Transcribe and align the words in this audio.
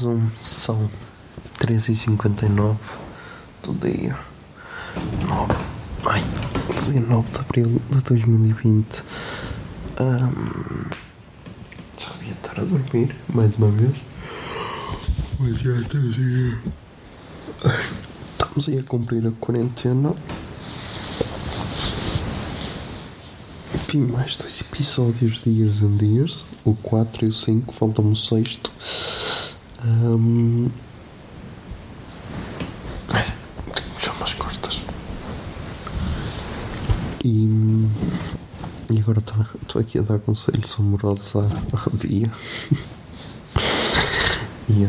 Zoom 0.00 0.30
são 0.42 0.88
13h59 1.58 2.74
do 3.62 3.74
dia 3.74 4.18
9, 5.28 5.54
ai, 6.06 6.22
19 6.74 7.30
de 7.30 7.38
abril 7.38 7.82
de 7.90 8.02
2020. 8.04 9.02
Ahm, 9.98 10.90
já 11.98 12.08
devia 12.12 12.32
estar 12.32 12.60
a 12.60 12.64
dormir 12.64 13.14
mais 13.28 13.56
uma 13.56 13.70
vez, 13.72 13.94
mas 15.38 15.58
já 15.58 15.72
estamos 15.72 16.16
aí. 16.16 16.58
Estamos 18.32 18.68
aí 18.68 18.78
a 18.78 18.82
cumprir 18.84 19.26
a 19.26 19.32
quarentena. 19.32 20.14
Enfim, 23.74 24.06
mais 24.06 24.34
dois 24.36 24.62
episódios 24.62 25.42
Years 25.44 25.82
and 25.82 25.98
Years, 26.02 26.46
o 26.64 26.74
4 26.74 27.26
e 27.26 27.28
o 27.28 27.32
5, 27.34 27.74
falta-me 27.74 28.12
o 28.12 28.16
sexto. 28.16 28.72
Ai, 33.08 33.24
Chama 33.98 34.24
as 34.24 34.34
costas. 34.34 34.84
E, 37.24 37.46
e 38.90 38.98
agora 38.98 39.20
estou 39.20 39.80
aqui 39.80 39.98
a 39.98 40.02
dar 40.02 40.18
conselhos 40.18 40.76
amorosos 40.78 41.36
à, 41.36 41.44
à 41.46 41.90
Bia. 41.94 42.30
e 44.68 44.84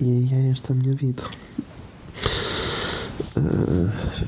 E 0.00 0.28
é 0.32 0.50
esta 0.50 0.72
a 0.72 0.76
minha 0.76 0.94
vida. 0.94 1.22
Ah, 3.36 4.26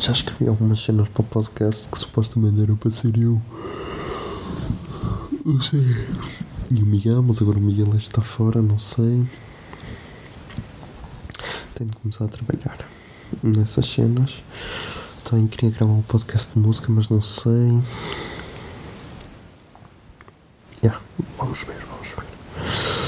já 0.00 0.12
escrevi 0.12 0.48
algumas 0.48 0.80
cenas 0.82 1.08
para 1.08 1.20
o 1.20 1.24
podcast 1.24 1.88
que 1.88 1.98
supostamente 1.98 2.62
era 2.62 2.74
para 2.76 2.90
ser 2.90 3.16
eu. 3.18 3.40
Não 5.44 5.60
sei. 5.60 5.80
E 6.70 6.82
o 6.82 6.86
Miguel, 6.86 7.22
mas 7.22 7.40
agora 7.40 7.58
o 7.58 7.60
Miguel 7.60 7.94
está 7.96 8.22
fora, 8.22 8.62
não 8.62 8.78
sei. 8.78 9.26
Tenho 11.74 11.90
de 11.90 11.96
começar 11.98 12.24
a 12.24 12.28
trabalhar 12.28 12.88
nessas 13.42 13.86
cenas. 13.86 14.42
Também 15.24 15.46
queria 15.46 15.70
gravar 15.70 15.92
um 15.92 16.02
podcast 16.02 16.52
de 16.52 16.58
música, 16.58 16.90
mas 16.90 17.08
não 17.08 17.20
sei. 17.20 17.82
Yeah, 20.82 21.00
vamos 21.36 21.62
ver, 21.64 21.84
vamos 21.90 22.08
ver. 22.08 23.05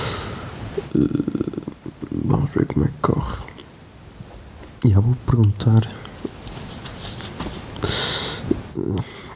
Vamos 2.24 2.50
ver 2.50 2.66
como 2.66 2.84
é 2.84 2.88
que 2.88 2.98
corre. 3.00 3.42
Yeah, 4.84 5.00
vou 5.04 5.16
perguntar. 5.26 5.88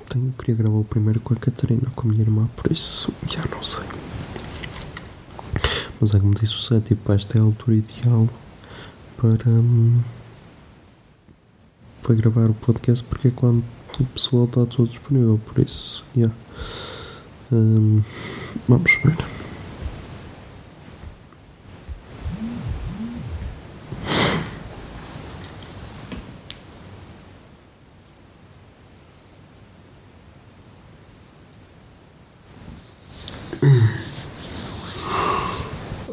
Tenho, 0.09 0.33
queria 0.39 0.55
gravar 0.55 0.77
o 0.79 0.85
primeiro 0.85 1.21
com 1.21 1.35
a 1.35 1.37
Catarina, 1.37 1.91
com 1.95 2.09
a 2.09 2.11
minha 2.11 2.23
irmã, 2.23 2.49
por 2.57 2.71
isso 2.71 3.13
já 3.27 3.43
não 3.51 3.63
sei. 3.63 3.85
Mas 6.01 6.15
é 6.15 6.21
como 6.21 6.35
disse 6.35 6.55
o 6.55 6.63
Zé, 6.63 6.81
tipo, 6.81 7.13
esta 7.13 7.39
é 7.39 7.41
a 7.41 7.45
altura 7.45 7.77
ideal 7.77 8.29
para, 9.17 9.49
hum, 9.49 10.01
para 12.03 12.15
gravar 12.15 12.51
o 12.51 12.55
podcast 12.55 13.05
porque 13.05 13.29
é 13.29 13.31
quando 13.31 13.65
o 13.99 14.05
pessoal 14.07 14.45
está 14.45 14.67
todo 14.67 14.89
disponível, 14.89 15.41
por 15.47 15.63
isso, 15.63 16.05
yeah. 16.17 16.35
Hum, 17.53 18.03
vamos 18.69 18.93
ver. 19.05 19.42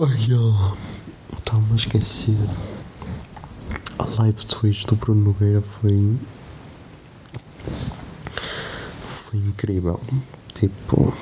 Ai, 0.01 0.33
ó. 0.33 0.75
Estava-me 1.35 1.73
a 1.73 1.75
esquecer. 1.75 2.37
A 3.97 4.05
live 4.21 4.45
Twitch 4.45 4.85
do 4.85 4.95
Bruno 4.95 5.25
Nogueira 5.25 5.61
foi. 5.61 6.17
Foi 9.03 9.39
incrível. 9.39 9.99
Tipo. 10.53 11.13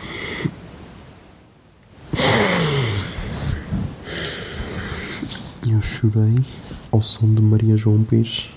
Eu 5.67 5.81
chorei 5.81 6.45
ao 6.91 7.01
som 7.01 7.33
de 7.33 7.41
Maria 7.41 7.75
João 7.77 8.03
Pires 8.03 8.51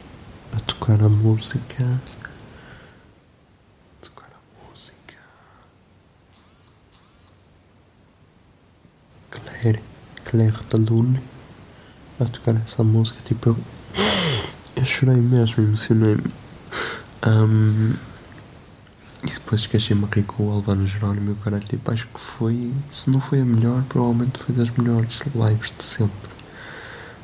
a 0.53 0.61
tocar 0.61 1.03
a 1.03 1.09
música. 1.09 2.01
Tocar 4.03 4.29
a 4.29 4.69
música. 4.71 5.17
Claire, 9.31 9.83
Claire 10.31 10.57
da 10.71 10.79
Lune 10.79 11.21
a 12.21 12.25
tocar 12.25 12.55
essa 12.55 12.85
música, 12.85 13.19
tipo, 13.25 13.49
eu, 13.51 13.57
eu 14.77 14.87
chorei 14.87 15.17
mesmo, 15.17 15.65
emocionei-me. 15.65 16.33
Ahm, 17.23 17.95
e 19.25 19.31
depois 19.33 19.63
esqueci-me 19.63 20.05
aqui 20.05 20.23
com 20.23 20.49
o 20.49 20.53
Albano 20.53 20.87
Jerónimo 20.87 21.31
e 21.31 21.33
o 21.33 21.37
caralho, 21.37 21.65
tipo, 21.65 21.91
acho 21.91 22.07
que 22.07 22.21
foi, 22.21 22.73
se 22.91 23.11
não 23.11 23.21
foi 23.21 23.41
a 23.41 23.45
melhor, 23.45 23.83
provavelmente 23.89 24.39
foi 24.39 24.55
das 24.55 24.71
melhores 24.71 25.21
lives 25.35 25.75
de 25.77 25.85
sempre. 25.85 26.31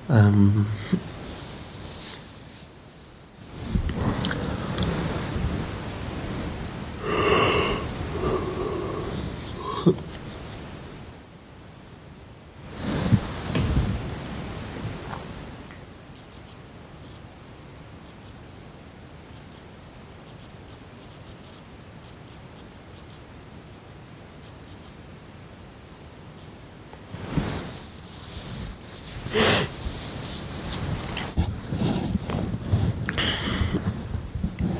Ahm, 0.09 0.65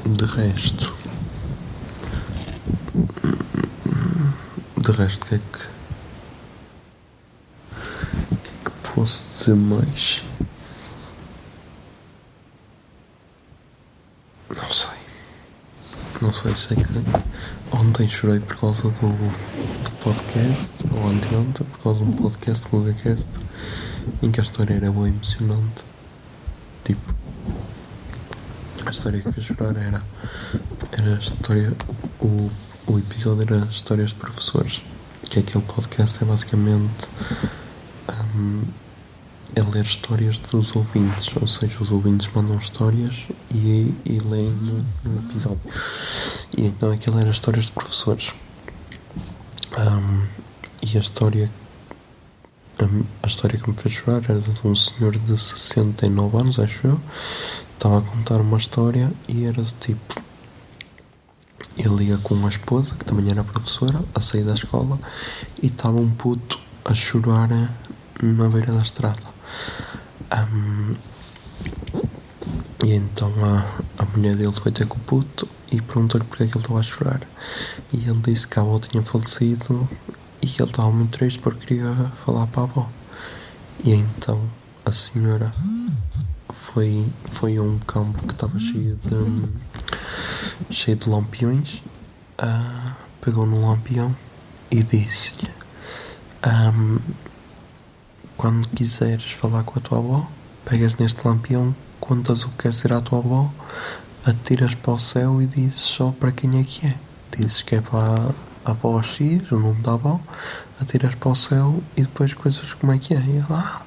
De 0.07 0.25
resto. 0.37 0.95
De 4.77 4.93
resto, 4.93 5.25
o 5.25 5.29
que 5.29 5.35
é 5.35 5.39
que. 5.39 5.67
O 8.31 8.37
que 8.37 8.51
é 8.51 8.65
que 8.65 8.71
posso 8.95 9.25
dizer 9.39 9.55
mais? 9.55 10.25
Não 14.55 14.71
sei. 14.71 14.99
Não 16.21 16.33
sei, 16.35 16.55
sei 16.55 16.77
que 16.77 16.85
ontem 17.73 18.07
chorei 18.07 18.41
por 18.41 18.57
causa 18.57 18.83
do, 18.83 18.91
do 18.91 19.91
podcast, 20.05 20.85
ou 20.93 21.09
anteontem, 21.09 21.67
por 21.67 21.79
causa 21.79 21.99
de 22.01 22.05
um 22.05 22.13
podcast 22.13 22.67
com 22.69 22.77
o 22.77 22.85
Gacast, 22.85 23.29
em 24.23 24.31
que 24.31 24.41
a 24.41 24.45
história 24.45 24.75
era 24.75 24.93
boa 24.93 25.09
emocionante. 25.09 25.83
Tipo, 26.85 27.26
a 28.87 28.91
história 28.91 29.21
que 29.21 29.33
fez 29.33 29.47
chorar 29.47 29.77
era, 29.77 30.03
era 30.93 31.17
a 31.17 31.19
história, 31.19 31.73
o, 32.21 32.51
o 32.87 32.99
episódio 32.99 33.43
era 33.43 33.67
histórias 33.67 34.11
de 34.11 34.17
professores, 34.17 34.83
que 35.29 35.41
aquele 35.41 35.65
podcast 35.65 36.23
é 36.23 36.27
basicamente 36.27 37.09
hum, 38.35 38.63
é 39.55 39.63
ler 39.63 39.85
histórias 39.85 40.39
dos 40.39 40.75
ouvintes, 40.77 41.31
ou 41.41 41.47
seja, 41.47 41.77
os 41.81 41.91
ouvintes 41.91 42.29
mandam 42.35 42.57
histórias 42.59 43.27
e, 43.51 43.95
e 44.05 44.21
leem 44.21 44.51
no, 45.05 45.19
episódio. 45.29 45.61
E 46.57 46.67
então 46.67 46.93
aquilo 46.93 47.19
era 47.19 47.31
histórias 47.31 47.67
de 47.67 47.73
professores. 47.73 48.35
Hum, 49.79 50.27
e 50.83 50.97
a 50.97 51.01
história 51.01 51.51
hum, 52.83 53.05
a 53.23 53.27
história 53.27 53.59
que 53.59 53.69
me 53.71 53.77
fez 53.77 53.95
chorar 53.95 54.23
era 54.29 54.41
de 54.41 54.67
um 54.67 54.75
senhor 54.75 55.17
de 55.19 55.39
69 55.39 56.37
anos, 56.37 56.59
acho 56.59 56.87
eu. 56.87 57.01
Estava 57.75 57.99
a 57.99 58.03
contar 58.03 58.41
uma 58.41 58.59
história 58.59 59.13
e 59.29 59.45
era 59.45 59.63
do 59.63 59.73
tipo. 59.81 60.23
Ele 61.77 62.05
ia 62.05 62.19
com 62.19 62.35
a 62.47 62.49
esposa, 62.49 62.95
que 62.95 63.05
também 63.05 63.31
era 63.31 63.45
professora, 63.45 64.03
a 64.15 64.21
sair 64.21 64.45
da 64.45 64.55
escola, 64.55 64.99
e 65.63 65.67
estava 65.67 65.99
um 65.99 66.11
puto 66.11 66.59
a 66.85 66.95
chorar 66.95 67.49
na 68.23 68.49
beira 68.49 68.73
da 68.73 68.83
estrada. 68.83 69.23
Hum, 70.35 70.95
e 72.85 72.93
então 72.93 73.33
a, 73.43 74.03
a 74.03 74.05
mulher 74.17 74.37
dele 74.37 74.53
foi 74.53 74.73
ter 74.73 74.87
com 74.87 74.97
o 74.97 75.01
puto 75.01 75.49
e 75.73 75.81
perguntou-lhe 75.81 76.25
porque 76.25 76.45
é 76.45 76.47
que 76.47 76.57
ele 76.57 76.65
estava 76.65 76.81
a 76.81 76.83
chorar. 76.83 77.21
E 77.93 77.97
ele 77.97 78.21
disse 78.21 78.47
que 78.47 78.59
a 78.59 78.63
avó 78.63 78.79
tinha 78.79 79.03
falecido 79.03 79.89
e 80.47 80.63
ele 80.63 80.71
estava 80.71 80.91
muito 80.91 81.19
triste 81.19 81.39
porque 81.39 81.67
queria 81.67 81.93
falar 82.25 82.47
para 82.47 82.63
a 82.63 82.65
avó. 82.65 82.89
E 83.85 83.93
então 83.93 84.41
a 84.85 84.93
senhora 84.93 85.53
foi, 86.73 87.07
foi 87.31 87.57
a 87.57 87.63
um 87.63 87.79
campo 87.81 88.27
que 88.27 88.33
estava 88.33 88.59
cheio 88.59 88.99
de, 89.05 90.75
cheio 90.75 90.97
de 90.97 91.09
lampiões, 91.09 91.83
ah, 92.39 92.95
pegou 93.21 93.47
num 93.47 93.69
lampião 93.69 94.15
e 94.71 94.83
disse-lhe: 94.83 95.51
"Ahm, 96.43 96.99
Quando 98.37 98.69
quiseres 98.69 99.33
falar 99.33 99.65
com 99.65 99.79
a 99.79 99.83
tua 99.83 99.99
avó, 99.99 100.29
pegas 100.65 100.95
neste 100.97 101.27
lampião, 101.27 101.75
contas 101.99 102.45
o 102.45 102.49
que 102.51 102.63
queres 102.65 102.77
dizer 102.77 102.93
à 102.93 103.01
tua 103.01 103.19
avó, 103.19 103.51
atiras 104.25 104.75
para 104.75 104.93
o 104.93 104.99
céu 104.99 105.41
e 105.41 105.47
dizes 105.47 105.77
só 105.77 106.13
para 106.13 106.33
quem 106.33 106.61
é 106.61 106.65
que 106.65 106.87
é. 106.87 106.97
Dizes 107.37 107.63
que 107.63 107.77
é 107.77 107.81
para 107.81 108.35
a 108.67 108.73
avó 108.73 109.01
X, 109.03 109.51
o 109.53 109.59
nome 109.61 109.81
da 109.81 109.93
avó, 109.93 110.21
atiras 110.81 111.15
para 111.15 111.31
o 111.31 111.35
céu 111.35 111.83
e 111.97 112.03
depois 112.03 112.35
coisas 112.35 112.75
como 112.75 112.93
é 112.93 112.99
que 112.99 113.15
é. 113.15 113.19
E 113.19 113.39
ela, 113.39 113.47
ah, 113.51 113.83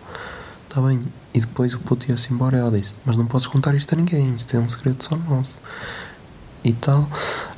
está 0.67 0.81
bem. 0.81 1.03
E 1.33 1.39
depois 1.39 1.73
o 1.73 1.79
puto 1.79 2.09
ia-se 2.09 2.33
embora 2.33 2.57
e 2.57 2.59
ela 2.59 2.71
disse: 2.71 2.93
Mas 3.05 3.17
não 3.17 3.27
podes 3.27 3.47
contar 3.47 3.75
isto 3.75 3.93
a 3.93 3.97
ninguém, 3.97 4.35
isto 4.35 4.55
é 4.55 4.59
um 4.59 4.69
segredo 4.69 5.03
só 5.03 5.15
nosso. 5.15 5.59
E 6.63 6.73
tal. 6.73 7.07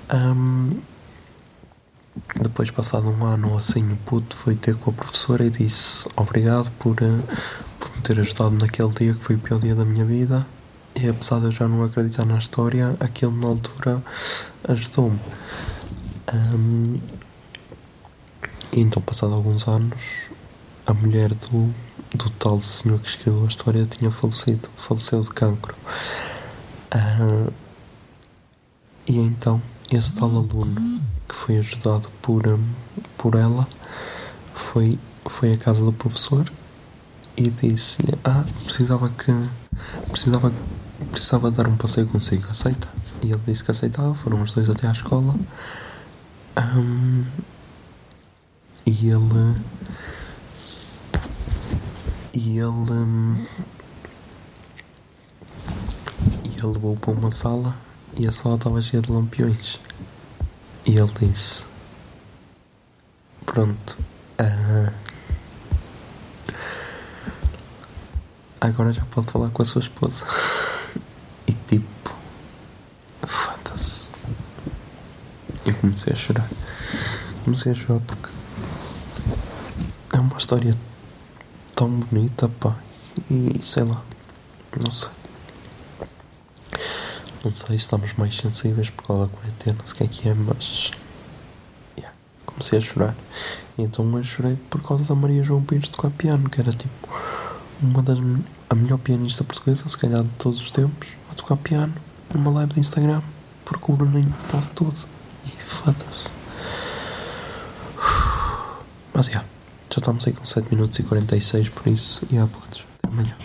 Ahm, 0.10 0.80
depois, 2.42 2.70
passado 2.72 3.10
um 3.10 3.26
ano 3.26 3.58
assim, 3.58 3.90
o 3.94 3.96
puto 3.98 4.36
foi 4.36 4.56
ter 4.56 4.76
com 4.76 4.90
a 4.90 4.94
professora 4.94 5.46
e 5.46 5.50
disse: 5.50 6.08
Obrigado 6.16 6.70
por, 6.72 6.98
eh, 7.02 7.36
por 7.80 7.96
me 7.96 8.02
ter 8.02 8.20
ajudado 8.20 8.52
naquele 8.52 8.90
dia 8.90 9.14
que 9.14 9.24
foi 9.24 9.36
o 9.36 9.40
pior 9.40 9.60
dia 9.60 9.76
da 9.76 9.86
minha 9.86 10.04
vida. 10.04 10.46
E 10.96 11.08
apesar 11.08 11.40
de 11.40 11.46
eu 11.46 11.52
já 11.52 11.68
não 11.68 11.84
acreditar 11.84 12.26
na 12.26 12.38
história, 12.38 12.96
aquele 13.00 13.32
na 13.34 13.48
altura 13.48 14.04
ajudou-me. 14.68 15.20
Ahm, 16.34 16.98
e 18.72 18.80
então, 18.80 19.02
passado 19.02 19.34
alguns 19.34 19.68
anos, 19.68 19.98
a 20.86 20.94
mulher 20.94 21.34
do, 21.34 21.74
do 22.16 22.30
tal 22.40 22.62
senhor 22.62 23.00
que 23.00 23.10
escreveu 23.10 23.44
a 23.44 23.48
história 23.48 23.86
tinha 23.86 24.10
falecido, 24.10 24.70
faleceu 24.78 25.22
de 25.22 25.30
cancro. 25.30 25.76
Ah, 26.90 27.52
e 29.06 29.18
então, 29.18 29.62
esse 29.92 30.14
tal 30.14 30.30
aluno 30.30 31.02
que 31.28 31.36
foi 31.36 31.58
ajudado 31.58 32.08
por, 32.22 32.48
hum, 32.48 32.66
por 33.18 33.36
ela 33.36 33.68
foi, 34.54 34.98
foi 35.26 35.54
à 35.54 35.58
casa 35.58 35.84
do 35.84 35.92
professor 35.92 36.50
e 37.36 37.50
disse-lhe: 37.50 38.18
Ah, 38.24 38.46
precisava 38.64 39.10
que. 39.10 39.32
Precisava, 40.10 40.54
precisava 41.12 41.52
dar 41.52 41.68
um 41.68 41.76
passeio 41.76 42.08
consigo, 42.08 42.48
aceita? 42.50 42.88
E 43.22 43.32
ele 43.32 43.42
disse 43.46 43.64
que 43.64 43.72
aceitava, 43.72 44.14
foram 44.16 44.42
os 44.42 44.54
dois 44.54 44.70
até 44.70 44.88
à 44.88 44.92
escola. 44.92 45.36
Hum, 46.58 47.26
e 48.86 49.08
ele. 49.08 49.62
E 52.34 52.58
ele. 52.58 53.48
E 56.44 56.50
ele 56.50 56.74
levou 56.74 56.96
para 56.98 57.12
uma 57.12 57.32
sala 57.32 57.76
e 58.18 58.28
a 58.28 58.32
sala 58.32 58.56
estava 58.56 58.82
cheia 58.82 59.02
de 59.02 59.12
lampiões. 59.12 59.80
E 60.86 60.96
ele 60.98 61.12
disse: 61.20 61.66
Pronto. 63.46 63.98
ah, 64.38 64.94
agora 68.60 68.94
já 68.94 69.06
pode 69.06 69.28
falar 69.32 69.50
com 69.50 69.62
a 69.62 69.66
sua 69.66 69.82
esposa. 69.82 70.26
e 71.48 71.54
tipo. 71.54 72.16
Foda-se. 73.26 74.12
Eu 75.66 75.71
comecei 75.82 76.14
a 76.14 76.16
chorar. 76.16 76.48
Comecei 77.44 77.72
a 77.72 77.76
chorar 77.76 78.00
porque. 78.02 78.32
É 80.14 80.20
uma 80.20 80.38
história 80.38 80.76
tão 81.76 81.90
bonita, 81.90 82.48
pá. 82.48 82.76
E 83.30 83.60
sei 83.64 83.84
lá. 83.84 84.02
Não 84.80 84.92
sei. 84.92 85.10
Não 87.44 87.52
sei 87.52 87.70
se 87.70 87.84
estamos 87.84 88.14
mais 88.14 88.36
sensíveis 88.36 88.92
por 88.92 89.08
causa 89.08 89.26
da 89.26 89.34
quarentena, 89.34 89.78
se 89.84 89.96
que 89.96 90.04
é 90.04 90.08
que 90.08 90.30
é, 90.30 90.34
mas. 90.36 90.92
yeah, 91.98 92.16
comecei 92.46 92.78
a 92.78 92.82
chorar. 92.82 93.16
Então 93.78 94.16
eu 94.16 94.24
chorei 94.24 94.56
por 94.70 94.82
causa 94.84 95.04
da 95.04 95.16
Maria 95.16 95.44
João 95.44 95.64
Pires 95.64 95.90
tocar 95.90 96.12
piano, 96.12 96.50
que 96.50 96.62
era 96.62 96.72
tipo 96.72 97.10
uma 97.82 98.04
das. 98.04 98.20
a 98.70 98.76
melhor 98.76 99.00
pianista 99.00 99.44
portuguesa, 99.44 99.90
se 99.90 99.98
calhar 99.98 100.22
de 100.22 100.30
todos 100.38 100.60
os 100.60 100.70
tempos, 100.70 101.08
a 101.32 101.34
tocar 101.34 101.58
piano 101.58 101.94
numa 102.32 102.52
live 102.52 102.74
de 102.74 102.80
Instagram, 102.80 103.22
porque 103.66 103.92
o 103.92 103.96
Bruninho 103.96 104.34
pode 104.52 104.68
tudo. 104.70 105.21
E 105.72 105.74
foda-se. 105.74 106.34
Mas 109.14 109.28
já, 109.28 109.40
já 109.90 109.98
estamos 109.98 110.28
aí 110.28 110.34
com 110.34 110.46
7 110.46 110.68
minutos 110.70 111.00
e 111.00 111.04
46, 111.04 111.70
por 111.70 111.88
isso, 111.88 112.28
e 112.30 112.38
há 112.38 112.46
putos. 112.46 112.86
Até 113.02 113.08
amanhã. 113.08 113.36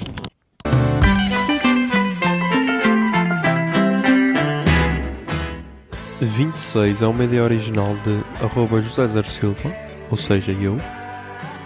26 6.21 7.03
é 7.03 7.07
uma 7.07 7.25
ideia 7.25 7.45
original 7.45 7.95
de 8.05 8.45
arroba 8.45 8.81
José 8.81 9.07
Zer 9.07 9.27
Silva, 9.27 9.73
ou 10.11 10.17
seja, 10.17 10.51
eu. 10.53 10.81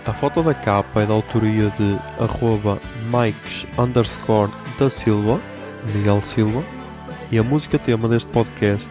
A 0.04 0.12
foto 0.12 0.42
da 0.42 0.52
capa 0.52 1.02
é 1.02 1.06
da 1.06 1.14
autoria 1.14 1.70
de 1.70 1.98
arroba 2.22 2.78
Mikes 3.06 3.66
underscore 3.78 4.52
da 4.78 4.90
Silva, 4.90 5.40
Miguel 5.94 6.20
Silva. 6.22 6.62
E 7.32 7.38
a 7.38 7.42
música 7.42 7.78
tema 7.78 8.08
deste 8.08 8.30
podcast 8.32 8.90